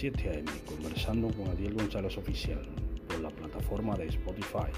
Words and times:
7 0.00 0.30
a.m. 0.30 0.50
conversando 0.64 1.28
con 1.28 1.48
Adiel 1.48 1.74
González 1.74 2.16
Oficial 2.16 2.62
por 3.06 3.20
la 3.20 3.28
plataforma 3.28 3.94
de 3.96 4.06
Spotify. 4.06 4.72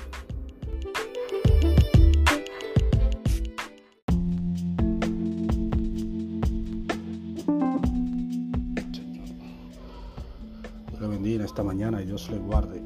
Dios 10.89 11.00
le 11.00 11.07
bendiga 11.07 11.45
esta 11.45 11.62
mañana 11.62 12.02
y 12.02 12.07
Dios 12.07 12.29
le 12.29 12.39
guarde. 12.39 12.82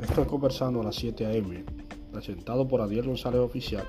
Estoy 0.00 0.26
conversando 0.26 0.82
a 0.82 0.84
las 0.84 0.94
7 0.94 1.26
a.m. 1.26 1.64
presentado 2.12 2.68
por 2.68 2.80
Adiel 2.80 3.06
González 3.06 3.40
Oficial 3.40 3.88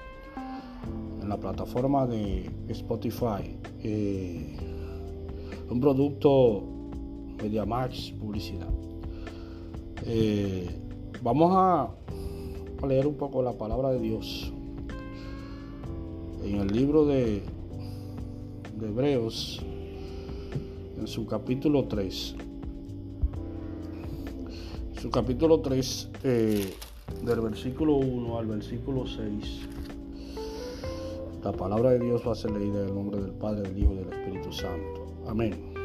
en 1.21 1.29
la 1.29 1.37
plataforma 1.37 2.07
de 2.07 2.49
Spotify. 2.69 3.55
Eh, 3.83 4.57
un 5.69 5.79
producto 5.79 6.76
MediaMax 7.41 8.11
Publicidad. 8.19 8.69
Eh, 10.05 10.69
vamos 11.21 11.51
a, 11.55 11.89
leer 12.87 13.07
un 13.07 13.15
poco 13.15 13.41
la 13.41 13.53
palabra 13.53 13.89
de 13.89 13.99
Dios 13.99 14.53
en 16.43 16.55
el 16.55 16.67
libro 16.67 17.05
de, 17.05 17.41
Hebreos, 18.79 19.61
en 20.97 21.07
su 21.07 21.25
capítulo 21.25 21.85
3. 21.85 22.35
Su 25.01 25.09
capítulo 25.09 25.59
3, 25.61 26.09
eh, 26.23 26.73
del 27.23 27.41
versículo 27.41 27.95
1 27.95 28.37
al 28.37 28.45
versículo 28.47 29.05
6. 29.07 29.67
La 31.43 31.51
palabra 31.51 31.91
de 31.91 31.99
Dios 31.99 32.21
va 32.27 32.33
a 32.33 32.35
ser 32.35 32.51
leída 32.51 32.81
en 32.81 32.89
el 32.89 32.95
nombre 32.95 33.21
del 33.21 33.31
Padre, 33.31 33.61
del 33.69 33.77
Hijo 33.77 33.93
y 33.93 33.97
del 33.97 34.13
Espíritu 34.13 34.51
Santo. 34.51 35.07
Amén. 35.27 35.76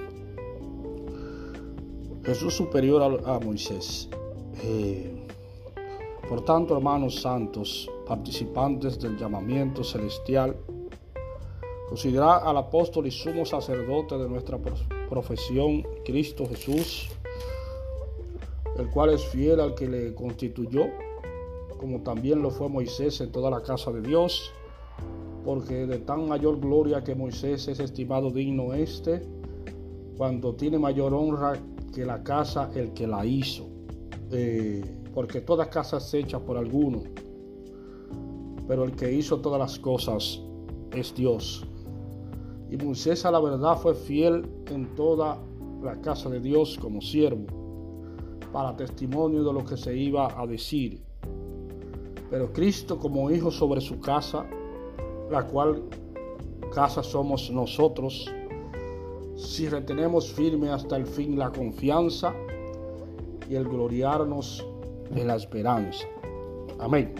Jesús 2.24 2.54
superior 2.54 3.22
a, 3.24 3.38
Moisés. 3.38 4.08
Eh, 4.62 5.26
por 6.28 6.44
tanto, 6.44 6.76
hermanos 6.76 7.20
santos, 7.20 7.90
participantes 8.06 8.98
del 9.00 9.16
llamamiento 9.16 9.82
celestial, 9.82 10.56
considera 11.88 12.36
al 12.38 12.56
apóstol 12.56 13.06
y 13.06 13.10
sumo 13.10 13.44
sacerdote 13.44 14.16
de 14.16 14.28
nuestra 14.28 14.58
profesión, 15.08 15.82
Cristo 16.04 16.46
Jesús, 16.48 17.10
el 18.78 18.88
cual 18.90 19.10
es 19.10 19.24
fiel 19.26 19.60
al 19.60 19.74
que 19.74 19.88
le 19.88 20.14
constituyó, 20.14 20.86
como 21.78 22.00
también 22.00 22.40
lo 22.40 22.50
fue 22.50 22.68
Moisés 22.68 23.20
en 23.20 23.32
toda 23.32 23.50
la 23.50 23.62
casa 23.62 23.90
de 23.90 24.00
Dios 24.00 24.52
porque 25.44 25.86
de 25.86 25.98
tan 25.98 26.28
mayor 26.28 26.60
gloria 26.60 27.02
que 27.02 27.14
Moisés 27.14 27.66
es 27.68 27.80
estimado 27.80 28.30
digno 28.30 28.74
este, 28.74 29.22
cuando 30.16 30.54
tiene 30.54 30.78
mayor 30.78 31.14
honra 31.14 31.58
que 31.92 32.04
la 32.04 32.22
casa 32.22 32.70
el 32.74 32.92
que 32.92 33.06
la 33.06 33.24
hizo, 33.24 33.68
eh, 34.30 34.82
porque 35.14 35.40
toda 35.40 35.68
casa 35.68 35.98
es 35.98 36.14
hecha 36.14 36.40
por 36.40 36.56
alguno, 36.56 37.02
pero 38.66 38.84
el 38.84 38.92
que 38.92 39.12
hizo 39.12 39.40
todas 39.40 39.58
las 39.58 39.78
cosas 39.78 40.40
es 40.92 41.14
Dios. 41.14 41.64
Y 42.70 42.76
Moisés 42.78 43.26
a 43.26 43.30
la 43.30 43.40
verdad 43.40 43.76
fue 43.76 43.94
fiel 43.94 44.48
en 44.70 44.94
toda 44.94 45.38
la 45.82 46.00
casa 46.00 46.30
de 46.30 46.40
Dios 46.40 46.78
como 46.80 47.02
siervo, 47.02 47.46
para 48.52 48.74
testimonio 48.76 49.44
de 49.44 49.52
lo 49.52 49.64
que 49.64 49.76
se 49.76 49.94
iba 49.94 50.40
a 50.40 50.46
decir. 50.46 51.02
Pero 52.30 52.50
Cristo 52.52 52.98
como 52.98 53.30
hijo 53.30 53.50
sobre 53.50 53.82
su 53.82 54.00
casa, 54.00 54.46
la 55.30 55.46
cual 55.46 55.82
casa 56.74 57.02
somos 57.02 57.50
nosotros, 57.50 58.32
si 59.36 59.68
retenemos 59.68 60.32
firme 60.32 60.70
hasta 60.70 60.96
el 60.96 61.06
fin 61.06 61.38
la 61.38 61.50
confianza 61.50 62.34
y 63.48 63.54
el 63.54 63.64
gloriarnos 63.64 64.66
en 65.14 65.26
la 65.26 65.36
esperanza. 65.36 66.06
Amén. 66.78 67.14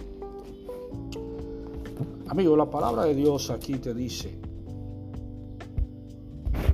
Amigo, 2.27 2.55
la 2.55 2.69
palabra 2.69 3.05
de 3.05 3.15
Dios 3.15 3.49
aquí 3.49 3.73
te 3.75 3.93
dice, 3.93 4.39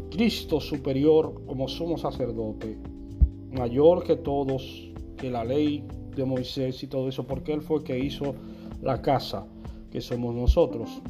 Cristo 0.10 0.60
superior 0.60 1.46
como 1.46 1.68
somos 1.68 2.02
sacerdote, 2.02 2.78
mayor 3.52 4.04
que 4.04 4.16
todos, 4.16 4.92
que 5.18 5.30
la 5.30 5.44
ley 5.44 5.86
de 6.16 6.26
Moisés 6.26 6.82
y 6.84 6.88
todo 6.88 7.10
eso, 7.10 7.26
porque 7.26 7.54
Él 7.54 7.62
fue 7.62 7.84
que 7.84 7.98
hizo 7.98 8.36
la 8.82 9.02
casa 9.02 9.46
que 9.92 10.02
somos 10.02 10.36
nosotros. 10.36 11.02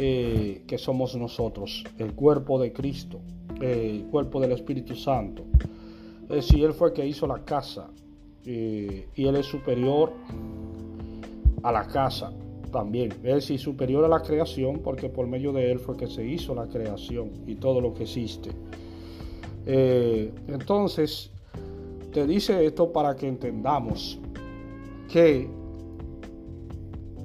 Eh, 0.00 0.62
que 0.68 0.78
somos 0.78 1.16
nosotros, 1.16 1.82
el 1.98 2.14
cuerpo 2.14 2.56
de 2.60 2.72
Cristo, 2.72 3.18
el 3.60 4.04
cuerpo 4.04 4.38
del 4.40 4.52
Espíritu 4.52 4.94
Santo. 4.94 5.42
Es 6.28 6.36
decir, 6.36 6.64
Él 6.64 6.72
fue 6.72 6.92
que 6.92 7.04
hizo 7.04 7.26
la 7.26 7.44
casa 7.44 7.90
eh, 8.44 9.08
y 9.16 9.26
Él 9.26 9.34
es 9.34 9.46
superior 9.46 10.12
a 11.64 11.72
la 11.72 11.88
casa 11.88 12.32
también. 12.70 13.10
Es 13.24 13.34
decir, 13.34 13.58
superior 13.58 14.04
a 14.04 14.08
la 14.08 14.22
creación 14.22 14.82
porque 14.84 15.08
por 15.08 15.26
medio 15.26 15.52
de 15.52 15.72
Él 15.72 15.80
fue 15.80 15.96
que 15.96 16.06
se 16.06 16.24
hizo 16.24 16.54
la 16.54 16.68
creación 16.68 17.32
y 17.48 17.56
todo 17.56 17.80
lo 17.80 17.92
que 17.92 18.04
existe. 18.04 18.50
Eh, 19.66 20.32
entonces, 20.46 21.32
te 22.12 22.24
dice 22.24 22.64
esto 22.64 22.92
para 22.92 23.16
que 23.16 23.26
entendamos 23.26 24.20
que 25.10 25.50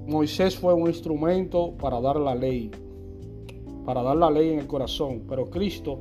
Moisés 0.06 0.58
fue 0.58 0.74
un 0.74 0.88
instrumento 0.88 1.72
para 1.78 2.02
dar 2.02 2.18
la 2.18 2.36
ley, 2.36 2.70
para 3.86 4.04
dar 4.04 4.18
la 4.18 4.30
ley 4.30 4.50
en 4.50 4.60
el 4.60 4.68
corazón, 4.68 5.24
pero 5.30 5.50
Cristo 5.50 6.00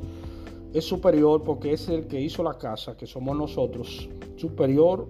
es 0.73 0.85
superior 0.85 1.43
porque 1.43 1.73
es 1.73 1.89
el 1.89 2.09
que 2.09 2.21
hizo 2.21 2.43
la 2.43 2.55
casa, 2.55 2.97
que 2.97 3.07
somos 3.07 3.37
nosotros, 3.37 4.09
superior 4.37 5.07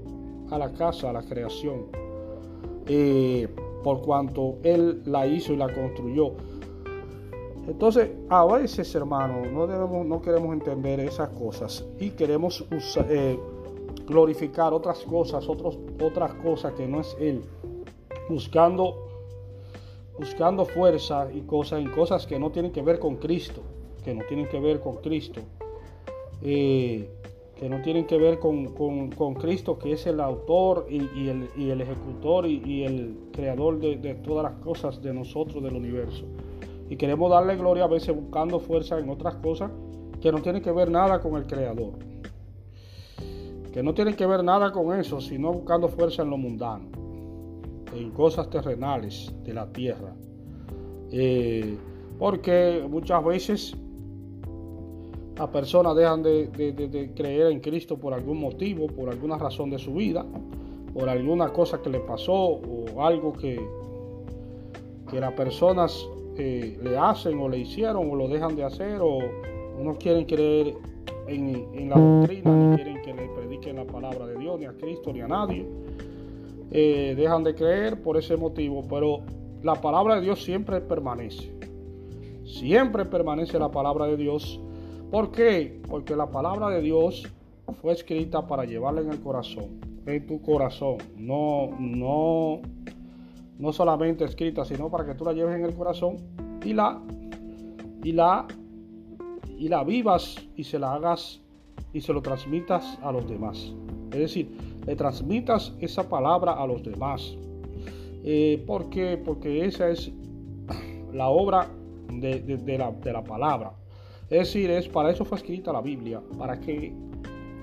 a 0.50 0.58
la 0.58 0.72
casa, 0.74 1.08
a 1.08 1.12
la 1.14 1.22
creación, 1.22 1.86
eh, 2.86 3.48
por 3.82 4.02
cuanto 4.02 4.58
Él 4.62 5.02
la 5.06 5.26
hizo 5.26 5.54
y 5.54 5.56
la 5.56 5.72
construyó. 5.72 6.32
Entonces, 7.66 8.10
a 8.28 8.44
veces, 8.44 8.94
hermano, 8.94 9.46
no, 9.50 9.66
debemos, 9.66 10.04
no 10.04 10.20
queremos 10.20 10.52
entender 10.52 11.00
esas 11.00 11.30
cosas 11.30 11.86
y 11.98 12.10
queremos 12.10 12.66
eh, 13.08 13.38
glorificar 14.06 14.74
otras 14.74 14.98
cosas, 14.98 15.48
otras 15.48 16.34
cosas 16.34 16.74
que 16.74 16.86
no 16.86 17.00
es 17.00 17.16
Él 17.18 17.42
buscando, 18.28 19.08
buscando 20.18 20.64
fuerza 20.64 21.28
y 21.32 21.40
cosas 21.42 21.80
en 21.80 21.90
cosas 21.90 22.26
que 22.26 22.38
no 22.38 22.50
tienen 22.50 22.72
que 22.72 22.82
ver 22.82 22.98
con 22.98 23.16
Cristo, 23.16 23.62
que 24.04 24.14
no 24.14 24.24
tienen 24.28 24.48
que 24.48 24.60
ver 24.60 24.80
con 24.80 24.96
Cristo, 24.96 25.40
eh, 26.42 27.08
que 27.56 27.68
no 27.68 27.80
tienen 27.82 28.06
que 28.06 28.18
ver 28.18 28.40
con, 28.40 29.34
Cristo, 29.34 29.78
que 29.78 29.92
es 29.92 30.06
el 30.06 30.20
autor 30.20 30.86
y, 30.90 31.28
el, 31.28 31.80
ejecutor 31.80 32.46
y, 32.46 32.84
el 32.84 33.16
creador 33.32 33.78
de 33.78 34.14
todas 34.16 34.42
las 34.44 34.60
cosas 34.64 35.00
de 35.00 35.14
nosotros, 35.14 35.62
del 35.62 35.76
universo. 35.76 36.24
Y 36.90 36.96
queremos 36.96 37.30
darle 37.30 37.56
gloria 37.56 37.84
a 37.84 37.86
veces 37.86 38.14
buscando 38.14 38.58
fuerza 38.58 38.98
en 38.98 39.08
otras 39.08 39.36
cosas 39.36 39.70
que 40.20 40.30
no 40.30 40.42
tienen 40.42 40.60
que 40.60 40.72
ver 40.72 40.90
nada 40.90 41.20
con 41.20 41.36
el 41.36 41.46
creador. 41.46 41.92
Que 43.72 43.82
no 43.82 43.94
tienen 43.94 44.14
que 44.14 44.26
ver 44.26 44.44
nada 44.44 44.72
con 44.72 44.98
eso, 44.98 45.20
sino 45.20 45.52
buscando 45.52 45.88
fuerza 45.88 46.22
en 46.22 46.30
lo 46.30 46.36
mundano 46.36 46.91
en 47.94 48.10
cosas 48.10 48.48
terrenales 48.50 49.32
de 49.44 49.54
la 49.54 49.72
tierra. 49.72 50.14
Eh, 51.10 51.76
porque 52.18 52.84
muchas 52.88 53.24
veces 53.24 53.76
las 55.36 55.48
personas 55.48 55.96
dejan 55.96 56.22
de, 56.22 57.12
creer 57.14 57.52
en 57.52 57.60
Cristo 57.60 57.98
por 57.98 58.14
algún 58.14 58.38
motivo, 58.40 58.86
por 58.86 59.10
alguna 59.10 59.36
razón 59.38 59.70
de 59.70 59.78
su 59.78 59.94
vida, 59.94 60.24
por 60.94 61.08
alguna 61.08 61.52
cosa 61.52 61.80
que 61.82 61.90
le 61.90 62.00
pasó 62.00 62.34
o 62.34 63.02
algo 63.04 63.32
que, 63.32 63.60
que 65.10 65.20
las 65.20 65.32
personas 65.32 66.06
eh, 66.36 66.78
le 66.82 66.96
hacen 66.96 67.38
o 67.40 67.48
le 67.48 67.58
hicieron 67.58 68.10
o 68.10 68.14
lo 68.14 68.28
dejan 68.28 68.56
de 68.56 68.64
hacer 68.64 69.00
o 69.02 69.18
no 69.82 69.94
quieren 69.96 70.24
creer 70.24 70.74
en, 71.26 71.68
en 71.74 71.90
la 71.90 71.98
doctrina, 71.98 72.50
ni 72.50 72.76
quieren 72.76 73.02
que 73.02 73.14
le 73.14 73.28
prediquen 73.28 73.76
la 73.76 73.84
palabra 73.84 74.26
de 74.26 74.38
Dios, 74.38 74.58
ni 74.58 74.66
a 74.66 74.72
Cristo, 74.72 75.12
ni 75.12 75.20
a 75.20 75.28
nadie. 75.28 75.66
Eh, 76.74 77.14
dejan 77.16 77.44
de 77.44 77.54
creer 77.54 78.02
por 78.02 78.16
ese 78.16 78.36
motivo, 78.38 78.82
pero 78.88 79.20
la 79.62 79.74
palabra 79.74 80.16
de 80.16 80.22
Dios 80.22 80.42
siempre 80.42 80.80
permanece. 80.80 81.52
Siempre 82.44 83.04
permanece 83.04 83.58
la 83.58 83.70
palabra 83.70 84.06
de 84.06 84.16
Dios. 84.16 84.58
¿Por 85.10 85.30
qué? 85.30 85.82
Porque 85.86 86.16
la 86.16 86.30
palabra 86.30 86.70
de 86.70 86.80
Dios 86.80 87.30
fue 87.82 87.92
escrita 87.92 88.46
para 88.46 88.64
llevarla 88.64 89.02
en 89.02 89.10
el 89.10 89.20
corazón, 89.20 89.80
en 90.06 90.26
tu 90.26 90.40
corazón. 90.40 90.96
No, 91.16 91.70
no, 91.78 92.62
no 93.58 93.72
solamente 93.72 94.24
escrita, 94.24 94.64
sino 94.64 94.90
para 94.90 95.04
que 95.04 95.14
tú 95.14 95.24
la 95.24 95.34
lleves 95.34 95.56
en 95.56 95.66
el 95.66 95.74
corazón 95.74 96.16
y 96.64 96.72
la, 96.72 97.02
y 98.02 98.12
la, 98.12 98.46
y 99.58 99.68
la 99.68 99.84
vivas 99.84 100.36
y 100.56 100.64
se 100.64 100.78
la 100.78 100.94
hagas 100.94 101.42
y 101.92 102.00
se 102.00 102.14
lo 102.14 102.22
transmitas 102.22 102.98
a 103.02 103.12
los 103.12 103.28
demás. 103.28 103.74
Es 104.10 104.18
decir, 104.18 104.50
le 104.86 104.96
transmitas 104.96 105.74
esa 105.80 106.08
palabra 106.08 106.52
a 106.52 106.66
los 106.66 106.82
demás. 106.82 107.36
Eh, 108.24 108.62
¿Por 108.66 108.90
qué? 108.90 109.16
Porque 109.16 109.64
esa 109.64 109.90
es 109.90 110.12
la 111.12 111.28
obra 111.28 111.68
de, 112.08 112.78
la, 112.78 113.24
palabra. 113.24 113.72
Es 114.30 114.38
decir, 114.38 114.70
es 114.70 114.88
para 114.88 115.10
eso 115.10 115.24
fue 115.24 115.38
escrita 115.38 115.72
la 115.72 115.80
Biblia, 115.80 116.20
para 116.38 116.58
que 116.60 116.92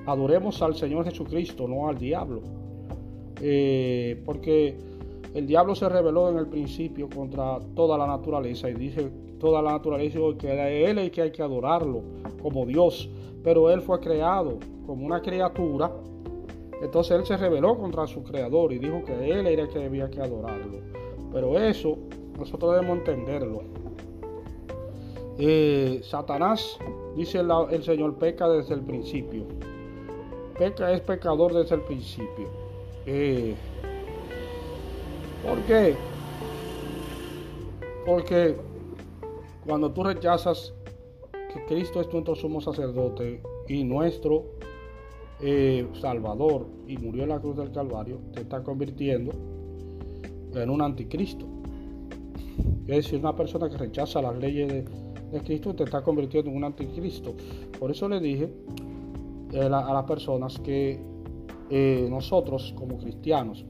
adoremos 0.06 0.62
al 0.62 0.76
Señor 0.76 1.06
Jesucristo, 1.06 1.68
no 1.68 1.88
al 1.88 1.98
diablo. 1.98 2.42
Eh, 3.42 4.22
porque 4.26 4.78
el 5.34 5.48
diablo 5.48 5.76
se 5.76 5.88
rebeló 5.88 6.30
en 6.30 6.38
el 6.38 6.48
principio 6.48 7.08
contra 7.10 7.60
toda 7.76 7.98
la 7.98 8.08
naturaleza 8.08 8.70
y 8.70 8.74
dice 8.74 9.10
toda 9.40 9.62
la 9.62 9.72
naturaleza 9.72 10.20
que 10.38 10.90
él 10.90 10.98
es 11.00 11.12
que 11.12 11.22
hay 11.22 11.32
que 11.32 11.42
adorarlo 11.42 12.02
como 12.42 12.66
Dios, 12.66 13.10
pero 13.44 13.70
él 13.70 13.82
fue 13.82 14.00
creado 14.00 14.58
como 14.86 15.06
una 15.06 15.22
criatura. 15.22 15.92
Entonces 16.82 17.18
él 17.18 17.26
se 17.26 17.38
rebeló 17.38 17.78
contra 17.78 18.08
su 18.08 18.24
creador 18.24 18.72
y 18.72 18.80
dijo 18.80 19.04
que 19.04 19.14
él 19.14 19.48
era 19.48 19.64
el 19.64 19.70
que 19.70 19.80
debía 19.80 20.10
que 20.10 20.22
adorarlo. 20.22 20.80
Pero 21.32 21.60
eso 21.60 21.98
nosotros 22.38 22.74
debemos 22.74 23.00
entenderlo. 23.00 23.64
Eh, 25.38 26.02
Satanás, 26.04 26.78
dice 27.16 27.40
el, 27.40 27.84
Señor, 27.84 28.16
peca 28.16 28.48
desde 28.50 28.74
el 28.74 28.82
principio. 28.82 29.46
Peca 30.58 30.92
es 30.92 31.02
pecador 31.02 31.54
desde 31.54 31.76
el 31.76 31.82
principio. 31.82 32.48
Eh, 33.06 33.56
¿Por 35.46 35.60
qué? 35.60 35.96
Porque 38.06 38.56
cuando 39.66 39.92
tú 39.92 40.04
rechazas 40.04 40.74
que 41.54 41.66
Cristo 41.66 42.02
es 42.02 42.12
nuestro 42.12 42.36
sumo 42.36 42.60
sacerdote 42.62 43.42
y 43.68 43.84
nuestro 43.84 44.46
eh, 45.42 45.88
Salvador 45.94 46.68
y 46.88 46.98
murió 46.98 47.24
en 47.24 47.30
la 47.30 47.40
cruz 47.40 47.58
del 47.58 47.72
Calvario, 47.72 48.20
te 48.34 48.42
está 48.42 48.64
convirtiendo 48.64 49.32
en 50.54 50.70
un 50.70 50.82
anticristo. 50.82 51.46
Es 52.88 53.06
decir, 53.06 53.20
una 53.20 53.36
persona 53.36 53.70
que 53.70 53.78
rechaza 53.78 54.22
las 54.22 54.38
leyes 54.38 54.68
de, 54.68 54.86
Cristo 55.46 55.76
te 55.76 55.84
está 55.84 56.02
convirtiendo 56.02 56.50
en 56.50 56.58
un 56.58 56.64
anticristo. 56.64 57.36
Por 57.80 57.92
eso 57.92 58.10
le 58.10 58.20
dije 58.20 58.52
eh, 59.54 59.62
a 59.62 59.70
las 59.70 60.04
personas 60.06 60.60
que 60.60 61.00
eh, 61.70 62.08
nosotros 62.10 62.74
como 62.76 62.98
cristianos 62.98 63.64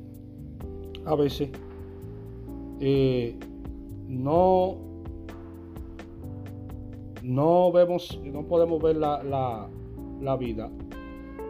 a 1.06 1.16
veces 1.16 1.50
no 4.08 4.78
no 7.24 7.72
vemos 7.72 8.20
no 8.24 8.44
podemos 8.48 8.82
ver 8.82 8.98
la, 8.98 10.38
vida 10.40 10.70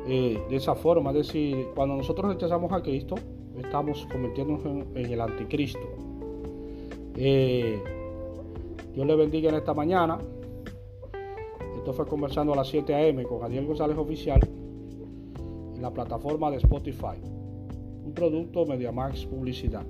de 0.09 0.55
esa 0.55 0.75
forma 0.75 1.11
es 1.11 1.27
decir 1.27 1.67
cuando 1.75 1.95
nosotros 1.95 2.33
rechazamos 2.33 2.71
a 2.71 2.81
Cristo 2.81 3.15
estamos 3.57 4.07
convirtiéndonos 4.11 4.65
en, 4.95 5.05
el 5.05 5.21
anticristo 5.21 5.79
Dios 8.99 9.07
le 9.07 9.15
bendiga 9.15 9.49
en 9.49 9.55
esta 9.55 9.73
mañana. 9.73 10.19
Esto 11.77 11.93
fue 11.93 12.05
conversando 12.05 12.53
a 12.53 12.55
las 12.55 12.67
7 12.67 12.93
a.m. 12.93 13.23
con 13.23 13.39
Daniel 13.39 13.65
González 13.65 13.97
Oficial 13.97 14.39
en 15.75 15.81
la 15.81 15.91
plataforma 15.91 16.51
de 16.51 16.57
Spotify. 16.57 17.17
Un 18.03 18.11
producto 18.13 18.65
MediaMax 18.65 19.25
Publicidad. 19.25 19.85